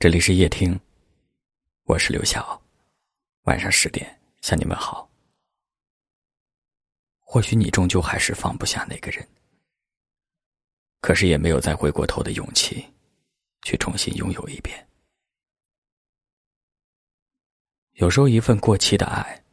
[0.00, 0.80] 这里是夜听，
[1.84, 2.58] 我是刘晓。
[3.42, 5.06] 晚上十点向你们好。
[7.18, 9.28] 或许你终究还是放不下那个人，
[11.02, 12.90] 可是也没有再回过头的勇气，
[13.60, 14.88] 去重新拥有一遍。
[17.96, 19.44] 有时候，一份过期的爱，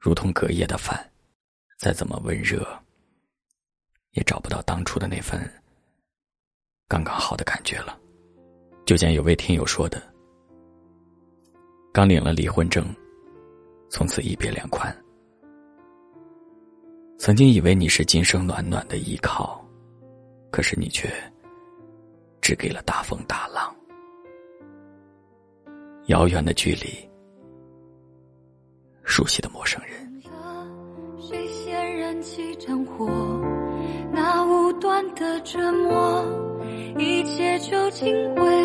[0.00, 1.12] 如同隔夜的饭，
[1.78, 2.82] 再怎么温热，
[4.14, 5.40] 也找不到当初的那份
[6.88, 8.00] 刚刚好的感觉了。
[8.86, 10.00] 就见有位听友说的
[11.92, 12.86] ：“刚领了离婚证，
[13.90, 14.96] 从此一别两宽。
[17.18, 19.60] 曾经以为你是今生暖暖的依靠，
[20.52, 21.10] 可是你却
[22.40, 23.74] 只给了大风大浪。
[26.06, 27.10] 遥远的距离，
[29.02, 30.22] 熟悉的陌生人。
[31.18, 33.04] 谁先燃起战火？
[34.12, 36.24] 那无端的折磨，
[36.96, 38.55] 一切究竟为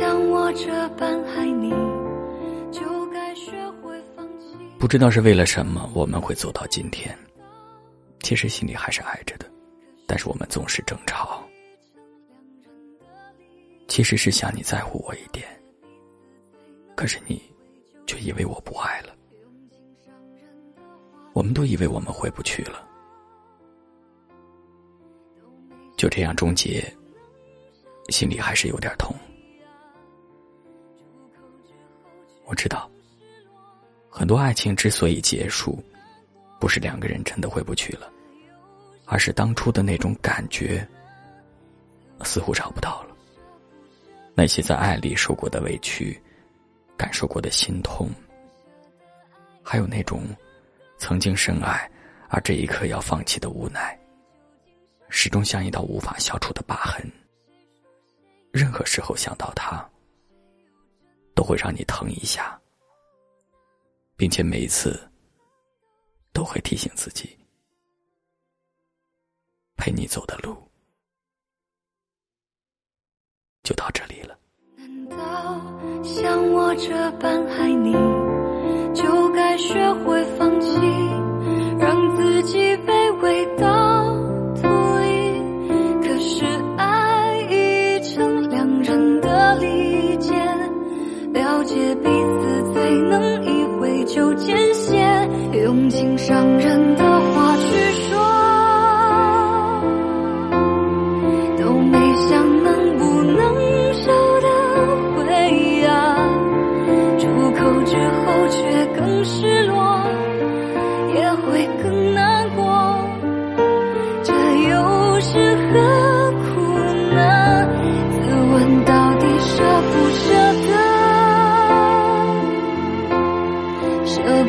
[0.00, 1.68] 像我这般爱你，
[2.72, 3.50] 就该学
[3.82, 4.56] 会放弃？
[4.78, 7.14] 不知道是为了什么，我们会走到今天。
[8.22, 9.44] 其实心里还是爱着的，
[10.06, 11.46] 但是我们总是争吵。
[13.88, 15.46] 其实是想你在乎我一点，
[16.96, 17.38] 可是你
[18.06, 19.14] 却以为我不爱了。
[21.34, 22.88] 我们都以为我们回不去了，
[25.94, 26.90] 就这样终结，
[28.08, 29.14] 心里还是有点痛。
[32.50, 32.90] 我知道，
[34.08, 35.80] 很多爱情之所以结束，
[36.58, 38.10] 不是两个人真的回不去了，
[39.06, 40.84] 而是当初的那种感觉
[42.24, 43.14] 似乎找不到了。
[44.34, 46.20] 那些在爱里受过的委屈，
[46.96, 48.10] 感受过的心痛，
[49.62, 50.24] 还有那种
[50.98, 51.88] 曾经深爱
[52.28, 53.96] 而这一刻要放弃的无奈，
[55.08, 57.00] 始终像一道无法消除的疤痕。
[58.50, 59.88] 任何时候想到他，
[61.34, 62.60] 都会让你疼一下，
[64.16, 64.98] 并且每一次
[66.32, 67.38] 都会提醒自己，
[69.76, 70.56] 陪你走的路
[73.62, 74.38] 就到这里了。
[74.76, 75.16] 难道。
[76.02, 77.92] 像我这般爱你，
[78.94, 80.78] 就该学会放弃，
[81.78, 83.66] 让自己卑微到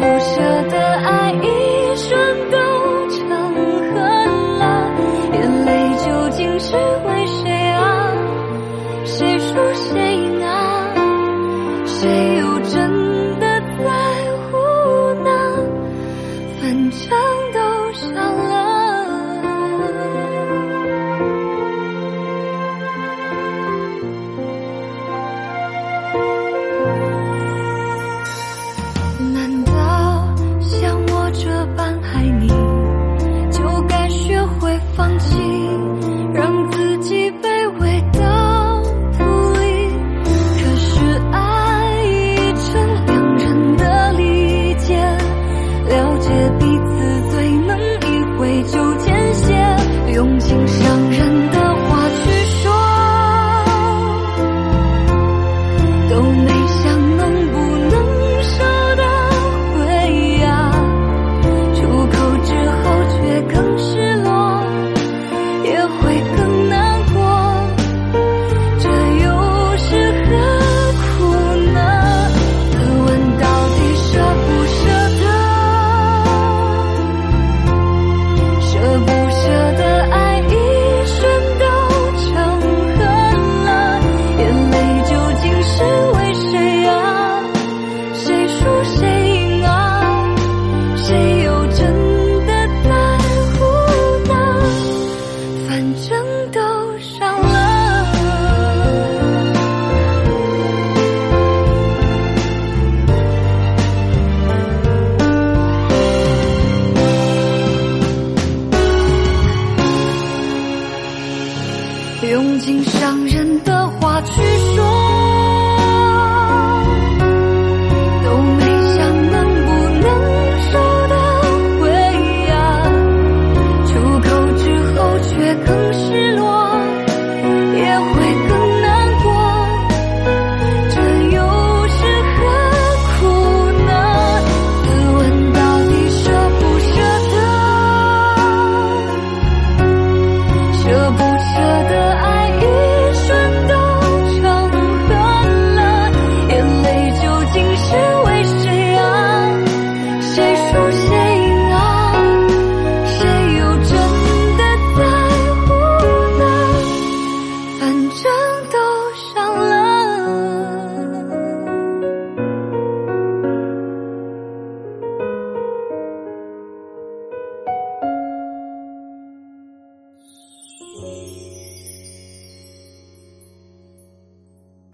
[0.00, 0.40] 不舍
[0.70, 1.59] 的爱。
[56.10, 56.59] Don't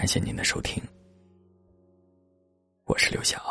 [0.00, 0.82] 感谢您的收听。
[2.86, 3.49] 我是刘晓。